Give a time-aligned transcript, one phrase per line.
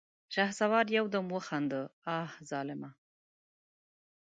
[0.33, 1.83] شهسوار يودم وخندل:
[2.15, 2.89] اه ظالمه!